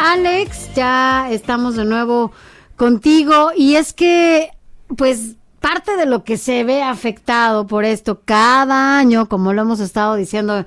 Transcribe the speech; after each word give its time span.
Alex, 0.00 0.74
ya 0.74 1.28
estamos 1.28 1.74
de 1.74 1.84
nuevo 1.84 2.30
contigo. 2.76 3.50
Y 3.56 3.74
es 3.74 3.92
que, 3.92 4.50
pues, 4.96 5.34
parte 5.60 5.96
de 5.96 6.06
lo 6.06 6.22
que 6.22 6.38
se 6.38 6.62
ve 6.62 6.82
afectado 6.84 7.66
por 7.66 7.84
esto 7.84 8.20
cada 8.24 8.96
año, 8.96 9.28
como 9.28 9.52
lo 9.52 9.62
hemos 9.62 9.80
estado 9.80 10.14
diciendo 10.14 10.64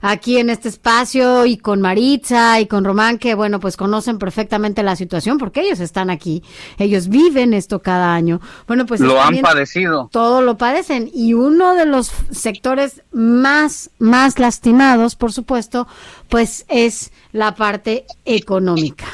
aquí 0.00 0.38
en 0.38 0.50
este 0.50 0.68
espacio 0.68 1.46
y 1.46 1.56
con 1.56 1.80
Maritza 1.80 2.60
y 2.60 2.66
con 2.66 2.84
Román, 2.84 3.18
que 3.18 3.34
bueno, 3.34 3.60
pues 3.60 3.76
conocen 3.76 4.18
perfectamente 4.18 4.82
la 4.82 4.96
situación 4.96 5.38
porque 5.38 5.60
ellos 5.60 5.80
están 5.80 6.10
aquí, 6.10 6.42
ellos 6.78 7.08
viven 7.08 7.54
esto 7.54 7.80
cada 7.80 8.14
año. 8.14 8.40
Bueno, 8.66 8.86
pues 8.86 9.00
lo 9.00 9.20
han 9.20 9.38
padecido. 9.40 10.08
Todo 10.12 10.42
lo 10.42 10.56
padecen 10.56 11.10
y 11.12 11.34
uno 11.34 11.74
de 11.74 11.86
los 11.86 12.10
sectores 12.30 13.02
más, 13.12 13.90
más 13.98 14.38
lastimados, 14.38 15.16
por 15.16 15.32
supuesto, 15.32 15.86
pues 16.28 16.64
es 16.68 17.12
la 17.32 17.54
parte 17.54 18.06
económica. 18.24 19.06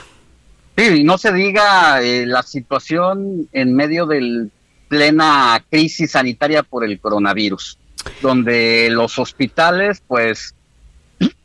Sí, 0.77 1.05
no 1.05 1.19
se 1.19 1.33
diga 1.33 2.03
eh, 2.03 2.27
la 2.27 2.43
situación 2.43 3.49
en 3.53 3.75
medio 3.75 4.07
del 4.07 4.51
plena 4.89 5.65
crisis 5.71 6.11
sanitaria 6.13 6.63
por 6.63 6.85
el 6.85 6.99
coronavirus, 6.99 7.79
donde 8.21 8.89
los 8.91 9.19
hospitales 9.19 10.03
pues 10.07 10.55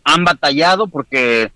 han 0.07 0.23
batallado 0.23 0.87
porque 0.87 1.51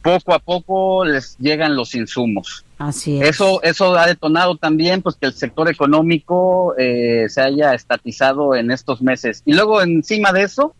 poco 0.00 0.32
a 0.32 0.38
poco 0.38 1.04
les 1.04 1.36
llegan 1.38 1.74
los 1.74 1.94
insumos. 1.94 2.64
Así 2.78 3.20
es. 3.20 3.30
Eso, 3.30 3.62
eso 3.62 3.96
ha 3.96 4.06
detonado 4.06 4.56
también 4.56 5.02
pues 5.02 5.16
que 5.16 5.26
el 5.26 5.32
sector 5.32 5.68
económico 5.68 6.74
eh, 6.78 7.26
se 7.28 7.40
haya 7.40 7.74
estatizado 7.74 8.54
en 8.54 8.70
estos 8.70 9.02
meses. 9.02 9.42
Y 9.44 9.54
luego 9.54 9.82
encima 9.82 10.32
de 10.32 10.42
eso 10.42 10.74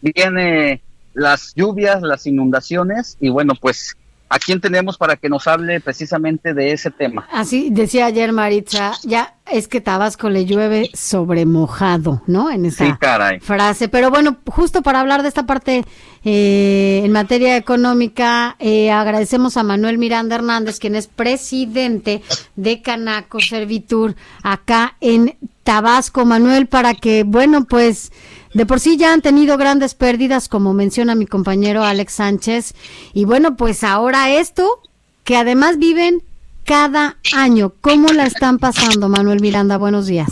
viene 0.00 0.82
las 1.14 1.52
lluvias, 1.54 2.00
las 2.02 2.26
inundaciones 2.26 3.16
y 3.20 3.28
bueno 3.28 3.54
pues 3.60 3.96
¿A 4.32 4.38
quién 4.38 4.60
tenemos 4.60 4.96
para 4.96 5.16
que 5.16 5.28
nos 5.28 5.48
hable 5.48 5.80
precisamente 5.80 6.54
de 6.54 6.70
ese 6.70 6.92
tema? 6.92 7.26
Así 7.32 7.70
decía 7.70 8.06
ayer 8.06 8.30
Maritza, 8.32 8.92
ya 9.02 9.34
es 9.50 9.66
que 9.66 9.80
Tabasco 9.80 10.30
le 10.30 10.46
llueve 10.46 10.88
sobre 10.94 11.46
mojado, 11.46 12.22
¿no? 12.28 12.48
En 12.48 12.64
esa 12.64 12.96
frase. 13.42 13.88
Pero 13.88 14.08
bueno, 14.10 14.36
justo 14.46 14.82
para 14.82 15.00
hablar 15.00 15.22
de 15.22 15.28
esta 15.28 15.46
parte 15.46 15.84
eh, 16.22 17.02
en 17.04 17.10
materia 17.10 17.56
económica, 17.56 18.54
eh, 18.60 18.92
agradecemos 18.92 19.56
a 19.56 19.64
Manuel 19.64 19.98
Miranda 19.98 20.36
Hernández, 20.36 20.78
quien 20.78 20.94
es 20.94 21.08
presidente 21.08 22.22
de 22.54 22.82
Canaco 22.82 23.40
Servitur 23.40 24.14
acá 24.44 24.94
en 25.00 25.36
Tabasco. 25.64 26.24
Manuel, 26.24 26.68
para 26.68 26.94
que, 26.94 27.24
bueno, 27.24 27.64
pues 27.64 28.12
de 28.54 28.66
por 28.66 28.80
sí 28.80 28.96
ya 28.96 29.12
han 29.12 29.22
tenido 29.22 29.56
grandes 29.56 29.94
pérdidas, 29.94 30.48
como 30.48 30.74
menciona 30.74 31.14
mi 31.14 31.26
compañero 31.26 31.84
Alex 31.84 32.14
Sánchez. 32.14 32.74
Y 33.12 33.24
bueno, 33.24 33.56
pues 33.56 33.84
ahora 33.84 34.30
esto, 34.30 34.82
que 35.24 35.36
además 35.36 35.78
viven 35.78 36.22
cada 36.64 37.16
año. 37.34 37.72
¿Cómo 37.80 38.08
la 38.12 38.26
están 38.26 38.58
pasando, 38.58 39.08
Manuel 39.08 39.40
Miranda? 39.40 39.76
Buenos 39.76 40.06
días. 40.06 40.30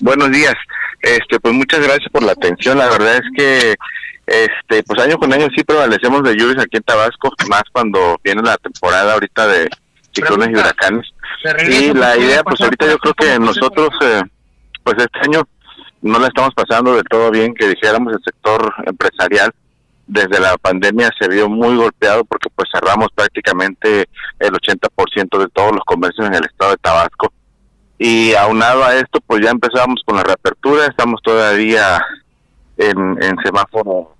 Buenos 0.00 0.30
días. 0.30 0.54
Este, 1.00 1.38
pues 1.40 1.54
muchas 1.54 1.80
gracias 1.80 2.10
por 2.10 2.22
la 2.22 2.32
atención. 2.32 2.78
La 2.78 2.88
verdad 2.88 3.16
es 3.16 3.24
que 3.36 3.74
este, 4.26 4.82
pues 4.84 5.00
año 5.02 5.18
con 5.18 5.32
año 5.32 5.48
sí 5.54 5.62
prevalecemos 5.64 6.22
de 6.22 6.34
lluvias 6.34 6.64
aquí 6.64 6.78
en 6.78 6.82
Tabasco, 6.82 7.32
más 7.48 7.62
cuando 7.72 8.18
viene 8.24 8.42
la 8.42 8.56
temporada 8.56 9.12
ahorita 9.12 9.46
de 9.46 9.68
ciclones 10.12 10.48
y 10.50 10.54
huracanes. 10.54 11.06
Y 11.68 11.92
la 11.92 12.16
idea, 12.16 12.42
pues 12.42 12.60
ahorita 12.60 12.86
yo 12.86 12.98
creo 12.98 13.14
que 13.14 13.38
nosotros, 13.38 13.90
eh, 14.02 14.22
pues 14.82 14.96
este 14.98 15.18
año 15.20 15.46
no 16.04 16.18
la 16.18 16.28
estamos 16.28 16.54
pasando 16.54 16.94
del 16.94 17.04
todo 17.04 17.30
bien, 17.30 17.54
que 17.54 17.66
dijéramos 17.66 18.12
el 18.12 18.22
sector 18.22 18.72
empresarial 18.84 19.52
desde 20.06 20.38
la 20.38 20.58
pandemia 20.58 21.10
se 21.18 21.28
vio 21.28 21.48
muy 21.48 21.76
golpeado 21.76 22.24
porque 22.24 22.50
pues 22.54 22.68
cerramos 22.70 23.08
prácticamente 23.14 24.06
el 24.38 24.52
80% 24.52 25.38
de 25.38 25.48
todos 25.48 25.72
los 25.72 25.82
comercios 25.84 26.26
en 26.26 26.34
el 26.34 26.44
estado 26.44 26.72
de 26.72 26.76
Tabasco. 26.76 27.32
Y 27.98 28.34
aunado 28.34 28.84
a 28.84 28.96
esto 28.96 29.20
pues 29.26 29.42
ya 29.42 29.50
empezamos 29.50 30.02
con 30.04 30.16
la 30.16 30.22
reapertura, 30.22 30.86
estamos 30.86 31.22
todavía 31.22 31.98
en, 32.76 33.36
semáforo 33.42 34.14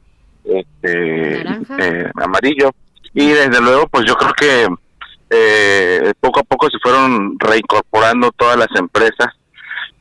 este, 0.45 1.43
eh, 1.43 2.11
amarillo. 2.15 2.71
Y 3.13 3.27
desde 3.27 3.61
luego 3.61 3.87
pues 3.89 4.07
yo 4.07 4.15
creo 4.15 4.33
que 4.33 4.69
eh, 5.29 6.15
poco 6.19 6.41
a 6.41 6.45
poco 6.45 6.71
se 6.71 6.79
fueron 6.83 7.39
reincorporando 7.39 8.33
todas 8.33 8.57
las 8.57 8.69
empresas 8.75 9.35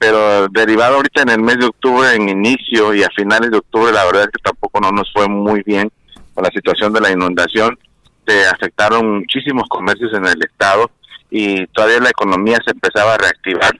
pero 0.05 0.49
derivado 0.49 0.97
ahorita 0.97 1.21
en 1.21 1.29
el 1.29 1.41
mes 1.41 1.59
de 1.59 1.67
octubre, 1.67 2.13
en 2.13 2.27
inicio 2.27 2.93
y 2.93 3.03
a 3.03 3.09
finales 3.15 3.51
de 3.51 3.59
octubre, 3.59 3.93
la 3.93 4.03
verdad 4.03 4.23
es 4.23 4.31
que 4.31 4.43
tampoco 4.43 4.81
no 4.81 4.91
nos 4.91 5.09
fue 5.13 5.29
muy 5.29 5.63
bien 5.63 5.89
con 6.33 6.43
la 6.43 6.49
situación 6.49 6.91
de 6.91 6.99
la 6.99 7.09
inundación. 7.09 7.79
Se 8.27 8.45
afectaron 8.47 9.19
muchísimos 9.19 9.63
comercios 9.69 10.13
en 10.13 10.25
el 10.25 10.43
estado 10.43 10.91
y 11.29 11.65
todavía 11.67 12.01
la 12.01 12.09
economía 12.09 12.57
se 12.65 12.71
empezaba 12.71 13.13
a 13.13 13.17
reactivar. 13.17 13.79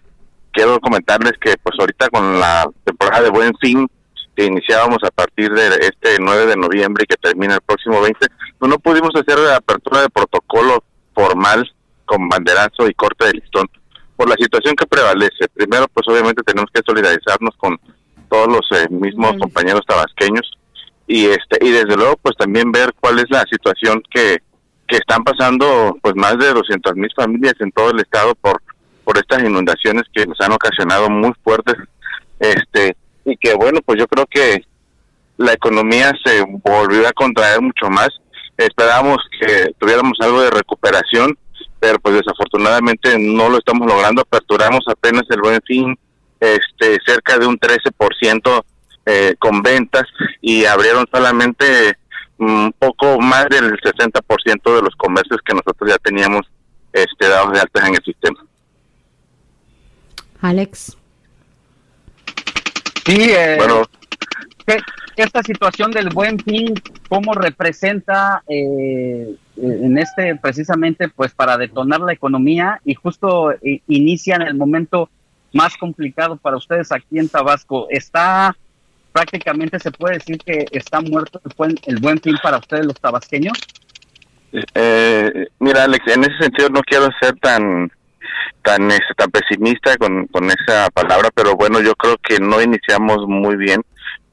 Quiero 0.53 0.79
comentarles 0.79 1.33
que 1.41 1.55
pues 1.61 1.75
ahorita 1.77 2.07
con 2.07 2.39
la 2.39 2.69
temporada 2.85 3.23
de 3.23 3.29
Buen 3.29 3.53
Fin 3.59 3.85
que 4.33 4.45
iniciábamos 4.45 4.99
a 5.03 5.11
partir 5.11 5.51
de 5.51 5.67
este 5.81 6.15
9 6.21 6.45
de 6.45 6.55
noviembre 6.55 7.03
y 7.03 7.07
que 7.07 7.17
termina 7.17 7.55
el 7.55 7.61
próximo 7.61 7.99
20, 7.99 8.27
pues 8.59 8.69
no 8.69 8.79
pudimos 8.79 9.11
hacer 9.13 9.37
la 9.39 9.57
apertura 9.57 9.99
de 9.99 10.09
protocolo 10.09 10.85
formal 11.13 11.69
con 12.05 12.29
banderazo 12.29 12.87
y 12.87 12.93
corte 12.93 13.25
de 13.25 13.33
listón 13.33 13.67
por 14.23 14.29
la 14.29 14.37
situación 14.39 14.73
que 14.75 14.87
prevalece. 14.87 15.49
Primero, 15.53 15.85
pues 15.93 16.07
obviamente 16.07 16.43
tenemos 16.43 16.69
que 16.73 16.81
solidarizarnos 16.85 17.53
con 17.57 17.77
todos 18.29 18.47
los 18.47 18.79
eh, 18.79 18.87
mismos 18.89 19.33
compañeros 19.37 19.81
tabasqueños 19.85 20.49
y 21.05 21.25
este 21.25 21.57
y 21.59 21.71
desde 21.71 21.97
luego 21.97 22.15
pues 22.21 22.37
también 22.37 22.71
ver 22.71 22.93
cuál 23.01 23.19
es 23.19 23.25
la 23.29 23.43
situación 23.51 24.01
que, 24.09 24.37
que 24.87 24.95
están 24.95 25.25
pasando 25.25 25.97
pues 26.01 26.15
más 26.15 26.37
de 26.37 26.53
200 26.53 26.95
mil 26.95 27.11
familias 27.13 27.55
en 27.59 27.71
todo 27.73 27.91
el 27.91 27.99
estado 27.99 28.33
por 28.35 28.63
por 29.03 29.17
estas 29.17 29.43
inundaciones 29.43 30.03
que 30.13 30.25
nos 30.25 30.39
han 30.39 30.53
ocasionado 30.53 31.09
muy 31.09 31.33
fuertes 31.43 31.75
este 32.39 32.95
y 33.25 33.35
que 33.35 33.53
bueno 33.55 33.81
pues 33.85 33.99
yo 33.99 34.07
creo 34.07 34.25
que 34.27 34.65
la 35.35 35.51
economía 35.51 36.13
se 36.23 36.45
volvió 36.63 37.05
a 37.05 37.11
contraer 37.11 37.61
mucho 37.61 37.89
más 37.89 38.09
esperábamos 38.57 39.17
que 39.41 39.73
tuviéramos 39.77 40.17
algo 40.21 40.41
de 40.41 40.49
recuperación 40.49 41.37
pero 41.83 41.99
pues 41.99 42.15
desafortunadamente 42.15 43.19
no 43.19 43.49
lo 43.49 43.57
estamos 43.57 43.85
logrando. 43.85 44.21
Aperturamos 44.21 44.85
apenas 44.87 45.23
el 45.29 45.41
buen 45.41 45.59
fin, 45.65 45.99
este, 46.39 46.97
cerca 47.05 47.37
de 47.37 47.45
un 47.45 47.59
13% 47.59 48.63
eh, 49.05 49.35
con 49.37 49.61
ventas 49.61 50.05
y 50.39 50.63
abrieron 50.63 51.05
solamente 51.11 51.97
un 52.37 52.73
poco 52.79 53.19
más 53.19 53.49
del 53.49 53.73
60% 53.81 54.75
de 54.75 54.81
los 54.81 54.95
comercios 54.95 55.41
que 55.45 55.53
nosotros 55.53 55.89
ya 55.89 55.97
teníamos 55.97 56.49
este, 56.93 57.27
dados 57.27 57.51
de 57.51 57.59
altas 57.59 57.85
en 57.85 57.95
el 57.95 58.03
sistema. 58.05 58.39
Alex. 60.39 60.97
Sí, 63.05 63.29
eh, 63.29 63.55
bueno, 63.57 63.83
esta 65.17 65.43
situación 65.43 65.91
del 65.91 66.07
buen 66.11 66.39
fin, 66.39 66.75
¿cómo 67.13 67.35
representa 67.35 68.41
eh, 68.49 69.35
en 69.55 69.97
este 69.99 70.35
precisamente 70.35 71.09
pues 71.09 71.31
para 71.31 71.57
detonar 71.57 72.01
la 72.01 72.11
economía 72.11 72.81
y 72.85 72.95
justo 72.95 73.51
eh, 73.51 73.81
inician 73.87 74.41
el 74.41 74.55
momento 74.55 75.11
más 75.53 75.77
complicado 75.77 76.37
para 76.37 76.57
ustedes 76.57 76.91
aquí 76.91 77.19
en 77.19 77.29
Tabasco? 77.29 77.85
¿Está 77.91 78.57
prácticamente 79.11 79.77
se 79.77 79.91
puede 79.91 80.15
decir 80.15 80.39
que 80.39 80.65
está 80.71 81.01
muerto 81.01 81.39
el 81.85 81.99
buen, 81.99 82.19
fin 82.19 82.35
para 82.41 82.57
ustedes 82.57 82.87
los 82.87 82.99
tabasqueños? 82.99 83.59
Eh, 84.73 85.49
mira 85.59 85.83
Alex, 85.83 86.07
en 86.07 86.23
ese 86.23 86.37
sentido 86.39 86.69
no 86.69 86.81
quiero 86.81 87.09
ser 87.21 87.35
tan 87.35 87.91
tan 88.63 88.89
este, 88.89 89.13
tan 89.15 89.29
pesimista 89.29 89.97
con 89.97 90.49
esa 90.49 90.89
palabra, 90.89 91.29
pero 91.35 91.55
bueno, 91.55 91.79
yo 91.79 91.93
creo 91.93 92.17
que 92.17 92.39
no 92.39 92.59
iniciamos 92.59 93.27
muy 93.27 93.55
bien 93.55 93.83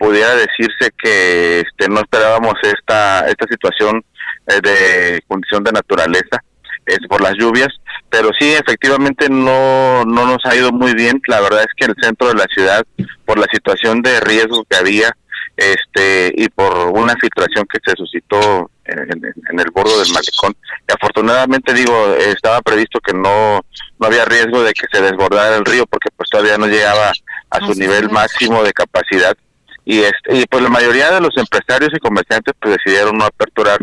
pudiera 0.01 0.35
decirse 0.35 0.91
que 0.97 1.61
este, 1.61 1.91
no 1.91 2.01
esperábamos 2.01 2.55
esta, 2.63 3.29
esta 3.29 3.47
situación 3.47 4.03
eh, 4.47 4.61
de 4.63 5.23
condición 5.29 5.63
de 5.63 5.73
naturaleza 5.73 6.43
es 6.87 6.99
por 7.07 7.21
las 7.21 7.35
lluvias, 7.39 7.69
pero 8.09 8.31
sí 8.39 8.55
efectivamente 8.55 9.29
no, 9.29 10.05
no 10.07 10.25
nos 10.27 10.39
ha 10.45 10.57
ido 10.57 10.73
muy 10.73 10.95
bien. 10.95 11.21
La 11.27 11.41
verdad 11.41 11.61
es 11.61 11.69
que 11.77 11.85
el 11.85 11.95
centro 12.01 12.29
de 12.29 12.35
la 12.35 12.47
ciudad, 12.53 12.83
por 13.27 13.39
la 13.39 13.47
situación 13.53 14.01
de 14.01 14.19
riesgo 14.21 14.65
que 14.65 14.77
había, 14.77 15.15
este 15.57 16.33
y 16.35 16.49
por 16.49 16.75
una 16.89 17.15
filtración 17.21 17.67
que 17.71 17.79
se 17.85 17.95
suscitó 17.95 18.71
en, 18.87 19.61
el 19.61 19.71
borde 19.71 19.99
del 19.99 20.13
malecón. 20.15 20.57
Y 20.89 20.93
afortunadamente 20.93 21.75
digo, 21.75 22.15
estaba 22.15 22.63
previsto 22.63 23.01
que 23.01 23.13
no, 23.13 23.61
no 23.99 24.07
había 24.07 24.25
riesgo 24.25 24.63
de 24.63 24.73
que 24.73 24.87
se 24.91 25.03
desbordara 25.03 25.57
el 25.57 25.67
río 25.67 25.85
porque 25.87 26.09
pues 26.17 26.31
todavía 26.31 26.57
no 26.57 26.67
llegaba 26.67 27.13
a 27.51 27.59
su 27.67 27.75
nivel 27.75 28.09
máximo 28.09 28.65
de 28.65 28.73
capacidad 28.73 29.37
y 29.85 30.01
este 30.01 30.37
y 30.37 30.47
pues 30.47 30.63
la 30.63 30.69
mayoría 30.69 31.11
de 31.11 31.21
los 31.21 31.37
empresarios 31.37 31.91
y 31.95 31.99
comerciantes 31.99 32.55
pues 32.61 32.77
decidieron 32.77 33.17
no 33.17 33.25
aperturar 33.25 33.79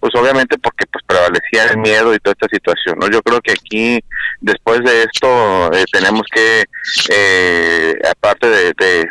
pues 0.00 0.12
obviamente 0.16 0.58
porque 0.58 0.86
pues 0.86 1.04
prevalecía 1.06 1.64
el 1.70 1.78
miedo 1.78 2.14
y 2.14 2.18
toda 2.18 2.32
esta 2.32 2.48
situación 2.56 2.98
no 2.98 3.08
yo 3.08 3.22
creo 3.22 3.40
que 3.40 3.52
aquí 3.52 4.00
después 4.40 4.80
de 4.80 5.02
esto 5.02 5.72
eh, 5.72 5.84
tenemos 5.92 6.22
que 6.32 6.64
eh, 7.10 7.94
aparte 8.10 8.48
de, 8.48 8.72
de, 8.78 9.10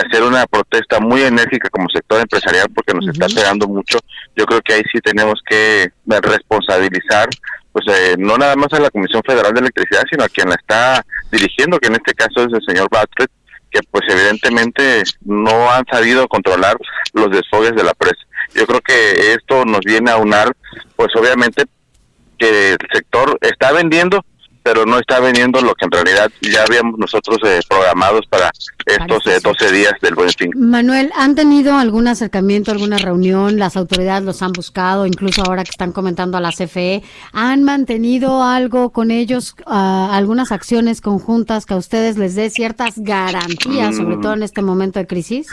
hacer 0.00 0.22
una 0.22 0.46
protesta 0.46 1.00
muy 1.00 1.20
enérgica 1.20 1.68
como 1.68 1.86
sector 1.90 2.18
empresarial 2.18 2.66
porque 2.74 2.94
nos 2.94 3.08
está 3.08 3.26
pegando 3.26 3.68
mucho 3.68 3.98
yo 4.34 4.46
creo 4.46 4.62
que 4.62 4.72
ahí 4.72 4.82
sí 4.90 5.00
tenemos 5.00 5.38
que 5.46 5.92
responsabilizar 6.06 7.28
pues 7.72 7.84
eh, 7.88 8.14
no 8.18 8.38
nada 8.38 8.56
más 8.56 8.72
a 8.72 8.80
la 8.80 8.90
Comisión 8.90 9.22
Federal 9.26 9.52
de 9.52 9.60
Electricidad 9.60 10.04
sino 10.10 10.24
a 10.24 10.28
quien 10.28 10.48
la 10.48 10.54
está 10.54 11.04
dirigiendo 11.30 11.78
que 11.78 11.88
en 11.88 11.96
este 11.96 12.14
caso 12.14 12.46
es 12.46 12.54
el 12.54 12.62
señor 12.66 12.88
Bartlett 12.90 13.30
que 13.72 13.80
pues 13.90 14.04
evidentemente 14.08 15.02
no 15.24 15.70
han 15.70 15.84
sabido 15.90 16.28
controlar 16.28 16.76
los 17.14 17.30
desfogues 17.30 17.74
de 17.74 17.84
la 17.84 17.94
presa. 17.94 18.22
Yo 18.54 18.66
creo 18.66 18.80
que 18.80 19.32
esto 19.32 19.64
nos 19.64 19.80
viene 19.80 20.10
a 20.10 20.16
unar, 20.16 20.52
pues 20.94 21.08
obviamente 21.16 21.64
que 22.38 22.72
el 22.72 22.78
sector 22.92 23.38
está 23.40 23.72
vendiendo, 23.72 24.24
pero 24.62 24.86
no 24.86 24.98
está 24.98 25.20
vendiendo 25.20 25.60
lo 25.60 25.74
que 25.74 25.84
en 25.84 25.90
realidad 25.90 26.30
ya 26.40 26.62
habíamos 26.62 26.98
nosotros 26.98 27.38
eh, 27.44 27.60
programados 27.68 28.26
para 28.26 28.50
estos 28.86 29.42
12 29.42 29.66
eh, 29.66 29.72
días 29.72 29.92
del 30.00 30.14
buen 30.14 30.30
fin. 30.30 30.50
Manuel, 30.54 31.10
¿han 31.16 31.34
tenido 31.34 31.76
algún 31.76 32.08
acercamiento, 32.08 32.70
alguna 32.70 32.98
reunión? 32.98 33.58
¿Las 33.58 33.76
autoridades 33.76 34.24
los 34.24 34.42
han 34.42 34.52
buscado? 34.52 35.06
Incluso 35.06 35.42
ahora 35.42 35.64
que 35.64 35.70
están 35.70 35.92
comentando 35.92 36.36
a 36.36 36.40
la 36.40 36.50
CFE, 36.50 37.02
¿han 37.32 37.64
mantenido 37.64 38.42
algo 38.42 38.90
con 38.90 39.10
ellos, 39.10 39.54
ah, 39.66 40.10
algunas 40.12 40.52
acciones 40.52 41.00
conjuntas 41.00 41.66
que 41.66 41.74
a 41.74 41.76
ustedes 41.76 42.16
les 42.18 42.34
dé 42.34 42.50
ciertas 42.50 42.94
garantías, 42.98 43.96
sobre 43.96 44.16
todo 44.16 44.34
en 44.34 44.42
este 44.42 44.62
momento 44.62 44.98
de 44.98 45.06
crisis? 45.06 45.48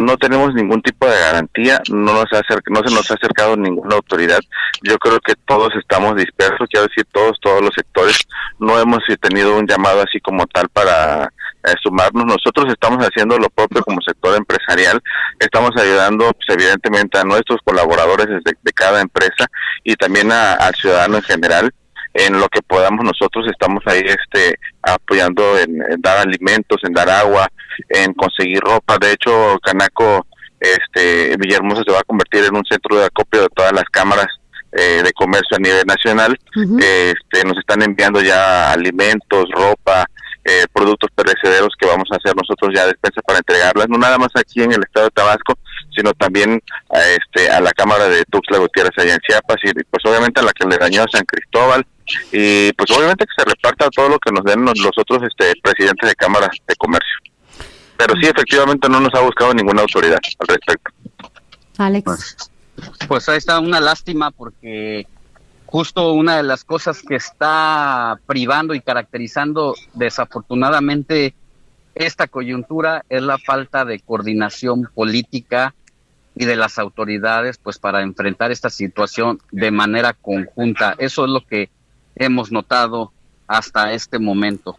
No 0.00 0.16
tenemos 0.16 0.54
ningún 0.54 0.82
tipo 0.82 1.06
de 1.06 1.18
garantía, 1.18 1.80
no 1.90 2.12
nos 2.14 2.24
no 2.68 2.80
se 2.82 2.94
nos 2.94 3.10
ha 3.10 3.14
acercado 3.14 3.56
ninguna 3.56 3.96
autoridad. 3.96 4.40
Yo 4.82 4.98
creo 4.98 5.20
que 5.20 5.34
todos 5.46 5.70
estamos 5.76 6.16
dispersos, 6.16 6.68
quiero 6.70 6.86
decir 6.86 7.06
todos, 7.12 7.38
todos 7.40 7.62
los 7.62 7.74
sectores, 7.74 8.26
no 8.58 8.78
hemos 8.78 9.00
tenido 9.20 9.56
un 9.56 9.66
llamado 9.66 10.02
así 10.02 10.20
como 10.20 10.46
tal 10.46 10.68
para 10.70 11.24
eh, 11.64 11.74
sumarnos. 11.82 12.24
Nosotros 12.24 12.72
estamos 12.72 13.04
haciendo 13.04 13.38
lo 13.38 13.50
propio 13.50 13.82
como 13.82 14.00
sector 14.00 14.36
empresarial, 14.36 15.00
estamos 15.38 15.70
ayudando 15.76 16.32
pues, 16.32 16.58
evidentemente 16.58 17.18
a 17.18 17.24
nuestros 17.24 17.60
colaboradores 17.64 18.26
de, 18.26 18.52
de 18.60 18.72
cada 18.72 19.00
empresa 19.00 19.46
y 19.84 19.94
también 19.96 20.32
al 20.32 20.74
ciudadano 20.74 21.16
en 21.16 21.22
general 21.22 21.70
en 22.14 22.40
lo 22.40 22.48
que 22.48 22.60
podamos 22.62 23.04
nosotros 23.04 23.46
estamos 23.48 23.82
ahí 23.86 24.02
este 24.04 24.58
apoyando 24.94 25.58
en, 25.58 25.78
dar 25.98 26.18
alimentos, 26.18 26.78
en 26.82 26.92
dar 26.92 27.08
agua, 27.08 27.48
en 27.88 28.12
conseguir 28.14 28.60
ropa. 28.60 28.98
De 28.98 29.12
hecho, 29.12 29.58
Canaco 29.62 30.26
este 30.60 31.36
Villahermosa 31.38 31.82
se 31.86 31.92
va 31.92 32.00
a 32.00 32.04
convertir 32.04 32.44
en 32.44 32.54
un 32.54 32.64
centro 32.64 32.98
de 32.98 33.06
acopio 33.06 33.42
de 33.42 33.48
todas 33.48 33.72
las 33.72 33.84
cámaras 33.84 34.28
eh, 34.72 35.02
de 35.02 35.12
comercio 35.12 35.56
a 35.56 35.58
nivel 35.58 35.84
nacional. 35.86 36.38
este, 36.54 37.44
nos 37.44 37.58
están 37.58 37.82
enviando 37.82 38.20
ya 38.20 38.70
alimentos, 38.70 39.48
ropa, 39.52 40.04
eh, 40.44 40.66
productos 40.72 41.10
perecederos 41.14 41.74
que 41.78 41.86
vamos 41.86 42.08
a 42.12 42.16
hacer 42.16 42.34
nosotros 42.36 42.72
ya 42.74 42.86
despensa 42.86 43.20
para 43.22 43.38
entregarlas, 43.38 43.88
no 43.88 43.98
nada 43.98 44.16
más 44.18 44.30
aquí 44.34 44.62
en 44.62 44.72
el 44.72 44.82
estado 44.82 45.06
de 45.06 45.10
Tabasco, 45.10 45.58
sino 45.94 46.12
también 46.14 46.62
a, 46.90 47.00
este, 47.00 47.50
a 47.50 47.60
la 47.60 47.72
Cámara 47.72 48.08
de 48.08 48.24
Tuxtla 48.24 48.58
Gutiérrez 48.58 48.92
allá 48.96 49.14
en 49.14 49.20
Chiapas 49.20 49.56
y 49.64 49.72
pues 49.84 50.04
obviamente 50.04 50.40
a 50.40 50.44
la 50.44 50.52
que 50.52 50.66
le 50.66 50.78
dañó 50.78 51.02
a 51.02 51.08
San 51.10 51.24
Cristóbal 51.24 51.86
y 52.32 52.72
pues 52.72 52.90
obviamente 52.90 53.26
que 53.26 53.42
se 53.42 53.48
reparta 53.48 53.90
todo 53.90 54.08
lo 54.08 54.18
que 54.18 54.32
nos 54.32 54.44
den 54.44 54.64
los, 54.64 54.98
otros 54.98 55.22
este, 55.22 55.52
presidentes 55.62 56.08
de 56.08 56.14
cámaras 56.14 56.50
de 56.66 56.76
comercio. 56.76 57.16
Pero 57.96 58.14
sí, 58.20 58.26
efectivamente 58.26 58.88
no 58.88 59.00
nos 59.00 59.14
ha 59.14 59.20
buscado 59.20 59.52
ninguna 59.52 59.82
autoridad 59.82 60.18
al 60.38 60.48
respecto. 60.48 60.90
Alex. 61.78 62.04
Pues, 62.04 62.36
pues 63.08 63.28
ahí 63.28 63.38
está 63.38 63.58
una 63.58 63.80
lástima 63.80 64.30
porque 64.30 65.06
justo 65.66 66.12
una 66.12 66.36
de 66.36 66.42
las 66.42 66.64
cosas 66.64 67.02
que 67.02 67.16
está 67.16 68.18
privando 68.26 68.74
y 68.74 68.80
caracterizando 68.80 69.74
desafortunadamente 69.94 71.34
esta 71.94 72.28
coyuntura 72.28 73.04
es 73.08 73.22
la 73.22 73.38
falta 73.38 73.84
de 73.84 74.00
coordinación 74.00 74.88
política 74.94 75.74
y 76.34 76.44
de 76.44 76.56
las 76.56 76.78
autoridades 76.78 77.58
pues 77.58 77.78
para 77.78 78.02
enfrentar 78.02 78.50
esta 78.50 78.70
situación 78.70 79.40
de 79.50 79.70
manera 79.70 80.12
conjunta. 80.12 80.94
Eso 80.98 81.24
es 81.24 81.30
lo 81.30 81.40
que 81.40 81.70
hemos 82.16 82.52
notado 82.52 83.12
hasta 83.46 83.92
este 83.92 84.18
momento. 84.18 84.76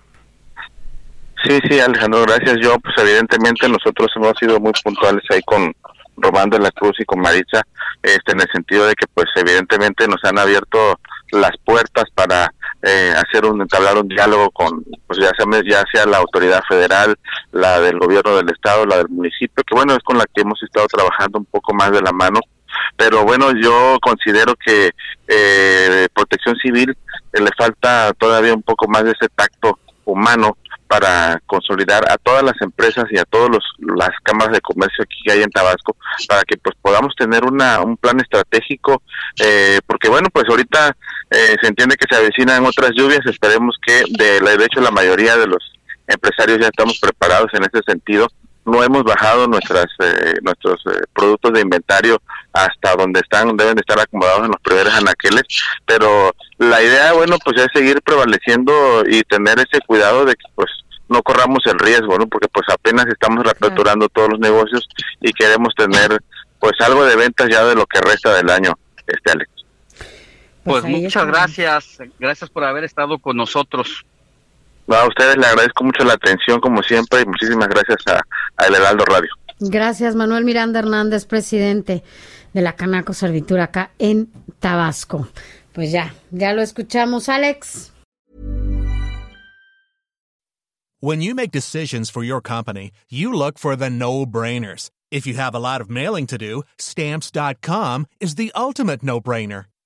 Sí, 1.44 1.60
sí, 1.70 1.80
Alejandro, 1.80 2.22
gracias. 2.22 2.58
Yo, 2.62 2.78
pues 2.80 2.96
evidentemente 3.00 3.68
nosotros 3.68 4.10
hemos 4.16 4.34
sido 4.40 4.60
muy 4.60 4.74
puntuales 4.84 5.24
ahí 5.30 5.42
con 5.42 5.74
Román 6.18 6.50
de 6.50 6.60
la 6.60 6.72
Cruz 6.72 7.00
y 7.00 7.06
con 7.06 7.20
Maritza, 7.20 7.64
este, 8.04 8.34
en 8.34 8.42
el 8.42 8.48
sentido 8.52 8.86
de 8.86 8.94
que, 8.94 9.08
pues 9.14 9.28
evidentemente 9.36 10.08
nos 10.08 10.24
han 10.24 10.38
abierto 10.38 11.00
las 11.32 11.52
puertas 11.66 12.06
para 12.14 12.54
eh, 12.84 13.14
hacer 13.16 13.46
un 13.46 13.62
entablar 13.62 13.98
un 13.98 14.08
diálogo 14.08 14.52
con, 14.52 14.84
pues 15.12 15.20
ya 15.20 15.32
sea, 15.36 15.62
ya 15.64 15.84
sea 15.92 16.06
la 16.06 16.20
autoridad 16.20 16.64
federal, 16.70 17.18
la 17.52 17.82
del 17.82 18.00
gobierno 18.00 18.38
del 18.38 18.50
estado, 18.50 18.86
la 18.86 18.98
del 18.98 19.10
municipio, 19.10 19.62
que 19.68 19.76
bueno 19.76 19.94
es 19.94 20.00
con 20.04 20.18
la 20.18 20.24
que 20.34 20.42
hemos 20.42 20.64
estado 20.64 20.88
trabajando 20.88 21.40
un 21.40 21.46
poco 21.46 21.74
más 21.74 21.92
de 21.92 22.02
la 22.02 22.14
mano. 22.14 22.40
Pero 22.96 23.26
bueno, 23.26 23.52
yo 23.62 23.98
considero 24.02 24.56
que 24.56 24.92
eh, 25.28 26.08
protección 26.14 26.56
civil 26.56 26.96
eh, 27.34 27.42
le 27.42 27.50
falta 27.58 28.14
todavía 28.14 28.54
un 28.54 28.64
poco 28.64 28.88
más 28.88 29.04
de 29.04 29.12
ese 29.12 29.28
tacto 29.36 29.80
humano 30.06 30.56
para 30.92 31.42
consolidar 31.46 32.04
a 32.12 32.18
todas 32.18 32.44
las 32.44 32.62
empresas 32.62 33.06
y 33.12 33.18
a 33.18 33.24
todas 33.24 33.50
las 33.80 34.10
cámaras 34.24 34.52
de 34.52 34.60
comercio 34.60 35.06
aquí 35.06 35.16
que 35.24 35.32
hay 35.32 35.42
en 35.42 35.50
Tabasco 35.50 35.96
para 36.28 36.42
que 36.42 36.58
pues 36.58 36.76
podamos 36.82 37.16
tener 37.16 37.46
una, 37.46 37.80
un 37.80 37.96
plan 37.96 38.20
estratégico 38.20 39.02
eh, 39.42 39.80
porque 39.88 40.10
bueno 40.10 40.28
pues 40.34 40.44
ahorita 40.50 40.98
eh, 41.30 41.56
se 41.62 41.70
entiende 41.70 41.96
que 41.96 42.14
se 42.14 42.20
avecinan 42.20 42.66
otras 42.66 42.92
lluvias. 42.94 43.26
Esperemos 43.26 43.78
que 43.82 44.04
de, 44.10 44.42
de 44.42 44.66
hecho 44.66 44.82
la 44.82 44.92
mayoría 44.92 45.38
de 45.38 45.48
los 45.48 45.64
empresarios 46.08 46.60
ya 46.60 46.68
estamos 46.68 47.00
preparados 47.00 47.52
en 47.54 47.64
ese 47.64 47.82
sentido 47.88 48.28
no 48.66 48.84
hemos 48.84 49.04
bajado 49.04 49.48
nuestras 49.48 49.88
eh, 50.00 50.36
nuestros 50.42 50.80
eh, 50.88 51.02
productos 51.14 51.54
de 51.54 51.62
inventario 51.62 52.22
hasta 52.54 52.96
donde 52.96 53.20
están 53.20 53.56
deben 53.58 53.76
de 53.76 53.82
estar 53.82 54.00
acomodados 54.00 54.46
en 54.46 54.52
los 54.52 54.62
primeros 54.62 54.94
anaqueles 54.94 55.44
pero 55.86 56.32
la 56.58 56.82
idea 56.82 57.14
bueno 57.14 57.38
pues 57.44 57.60
es 57.60 57.68
seguir 57.74 58.02
prevaleciendo 58.02 59.04
y 59.08 59.24
tener 59.24 59.60
ese 59.60 59.82
cuidado 59.86 60.26
de 60.26 60.36
que 60.36 60.46
pues 60.56 60.70
no 61.10 61.22
corramos 61.24 61.60
el 61.66 61.80
riesgo 61.80 62.18
no 62.18 62.28
porque 62.28 62.48
pues 62.50 62.68
apenas 62.70 63.06
estamos 63.08 63.44
reaperturando 63.44 64.08
todos 64.10 64.30
los 64.30 64.40
negocios 64.40 64.88
y 65.22 65.34
queremos 65.34 65.74
tener 65.76 66.20
pues 66.60 66.74
algo 66.82 67.04
de 67.06 67.16
ventas 67.16 67.50
ya 67.50 67.66
de 67.66 67.76
lo 67.76 67.86
que 67.88 68.00
resta 68.02 68.36
del 68.36 68.50
año 68.50 68.78
este 69.08 69.32
Alex. 69.32 69.50
Pues, 70.64 70.82
pues 70.82 70.84
muchas 70.84 71.26
gracias 71.26 71.98
gracias 72.20 72.50
por 72.50 72.64
haber 72.64 72.84
estado 72.84 73.18
con 73.18 73.36
nosotros 73.36 74.06
a 74.88 75.08
ustedes 75.08 75.38
le 75.38 75.46
agradezco 75.46 75.84
mucho 75.84 76.04
la 76.04 76.14
atención, 76.14 76.60
como 76.60 76.82
siempre, 76.84 77.22
y 77.22 77.26
muchísimas 77.26 77.68
gracias 77.70 78.00
a, 78.08 78.66
El 78.66 78.76
Heraldo 78.76 79.06
Radio. 79.06 79.30
Gracias, 79.60 80.16
Manuel 80.16 80.44
Miranda 80.44 80.80
Hernández, 80.80 81.26
presidente 81.26 82.04
de 82.54 82.62
la 82.62 82.76
Canaco 82.76 83.14
Servitura 83.14 83.66
acá 83.66 83.92
en 84.00 84.32
Tabasco. 84.60 85.28
Pues 85.74 85.92
ya, 85.92 86.14
ya 86.32 86.54
lo 86.54 86.62
escuchamos, 86.62 87.30
Alex. 87.30 87.92
When 91.00 91.22
you 91.22 91.34
make 91.34 91.52
decisions 91.52 92.12
for 92.12 92.24
your 92.24 92.42
company, 92.42 92.92
you 93.10 93.34
look 93.34 93.58
for 93.58 93.76
the 93.76 93.90
no-brainers. 93.90 94.92
If 95.10 95.26
you 95.26 95.34
have 95.34 95.56
a 95.56 95.60
lot 95.60 95.82
of 95.82 95.90
mailing 95.90 96.28
to 96.28 96.38
do, 96.38 96.64
stamps.com 96.78 98.06
is 98.20 98.36
the 98.36 98.52
ultimate 98.56 99.02
no-brainer. 99.02 99.66